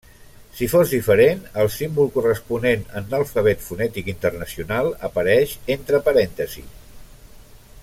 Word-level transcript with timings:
Si 0.59 0.67
fos 0.69 0.93
diferent, 0.93 1.43
el 1.63 1.69
símbol 1.73 2.09
corresponent 2.15 2.87
en 3.01 3.11
l'Alfabet 3.13 3.61
Fonètic 3.67 4.11
Internacional 4.15 4.91
apareix 5.11 5.55
entre 5.77 6.01
parèntesis. 6.09 6.75